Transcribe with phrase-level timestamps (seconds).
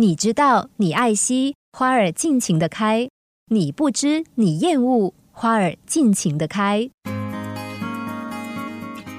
[0.00, 3.08] 你知道，你爱惜，花儿尽情的开；
[3.50, 6.88] 你不知，你厌恶，花儿尽情的开。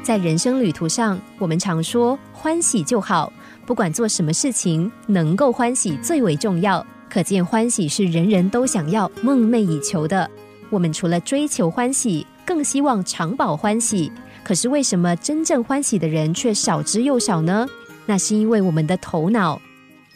[0.02, 3.30] 在人生旅途上，我们常说欢喜就好，
[3.66, 6.88] 不管做什么事情，能够欢喜最为重要。
[7.10, 10.32] 可见欢喜是人人都想要、梦寐以求的。
[10.70, 14.10] 我们除了追求欢喜，更希望长保欢喜。
[14.46, 17.68] 可是为什么真正欢喜的人却少之又少呢？
[18.06, 19.62] 那是因为我们的头脑。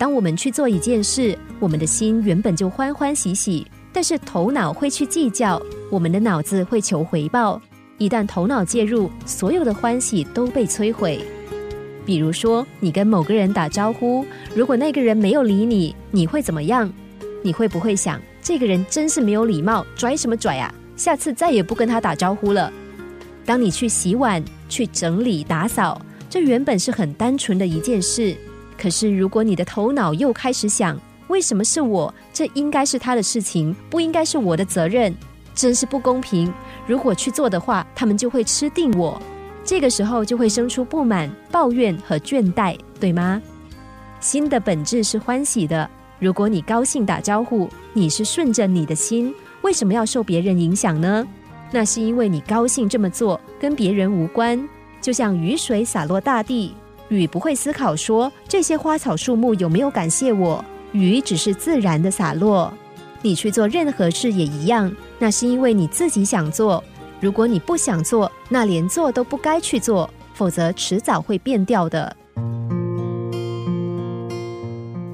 [0.03, 7.61] 当我们去做一件事，我们的心原本就欢欢喜喜，但是头脑会去计较，我们的脑子会求回报。
[7.99, 11.23] 一旦头脑介入，所有的欢喜都被摧毁。
[12.05, 16.91] 比如说，你跟某个人打招呼，如果那个人没有理你，你会怎么样？
[17.41, 20.69] 你会不会想，这个人真是没有礼貌，拽什么拽啊？
[20.97, 22.69] 下次再也不跟他打招呼了。
[23.45, 28.35] 当你去洗碗、去整理打扫，这原本是很单纯的一件事。
[28.77, 32.13] 可是，如果你的头脑又开始想，为什么是我？
[32.33, 35.15] 这应该是他的事情，不应该是我的责任，
[35.55, 36.53] 真是不公平。
[36.85, 39.21] 如果去做的话，他们就会吃定我。
[39.63, 43.41] 这个时候就会生出不满、抱怨和倦怠，对吗？
[44.19, 45.89] 心的本质是欢喜的。
[46.19, 51.25] 如果你高兴打招呼，你是顺着你的心，为什么要受别人影响呢？
[51.71, 54.67] 那是因为你高兴这么做，跟别人无关。
[55.01, 56.73] 就像雨水洒落大地。
[57.13, 62.73] 雨不会思考说这些花草树木有没有感谢我，雨只是自然的洒落。
[63.21, 66.83] 你去做任何事也一样，那是因为你自己想做。
[67.21, 72.13] 如果你不想做，那连做都不该去做，否则迟早会变掉的。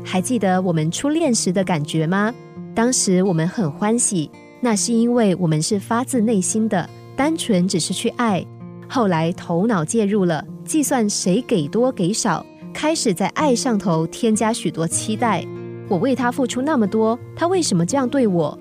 [0.03, 2.33] 还记得我们初恋时的感觉吗？
[2.73, 8.43] 当时我们很欢喜，那是因为我们是发自内心的，单纯只是去爱。
[8.87, 10.43] 后来头脑介入了。
[10.69, 15.43] 计算谁给多给少，开始在爱上头添加许多期待。
[15.87, 18.55] 我为他付出那么多，他为什么这样对我？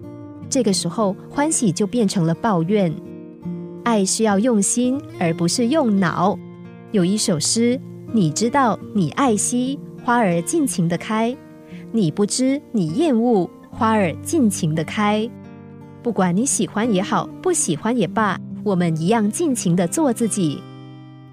[0.49, 2.91] 这个时候欢喜就变成了抱怨。
[3.85, 6.39] 爱是要用心，而不是用脑。
[6.93, 7.79] 有一首诗，
[8.11, 11.37] 你知道，你爱惜花儿尽情的开；
[11.93, 15.29] 你不知，你厌恶花儿尽情的开。
[16.03, 20.63] 不管你喜欢也好，不喜欢也罢，我们一样尽情的做自己。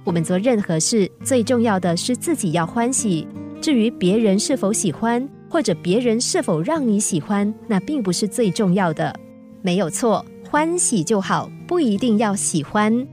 [0.06, 3.28] 我们做任何事，最重要的是自己要欢喜。
[3.60, 9.14] 至于别人是否喜欢，或者别人是否让你喜欢，那并不是最重要的。
[9.64, 13.06] 没有错，欢喜就好，不一定要喜欢。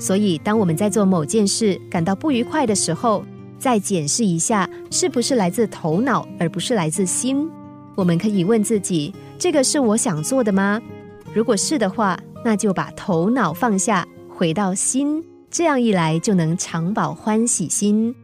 [0.00, 3.22] 所以，当我们在做某件事感到不愉快的时候，
[3.58, 7.46] 再检视一下，是不是来自头脑，而不是来自心。
[7.94, 10.80] 我们可以问自己：这个是我想做的吗？
[11.34, 15.22] 如果是的话，那就把头脑放下，回到心。
[15.50, 18.14] 这样一来，就能长保欢喜心。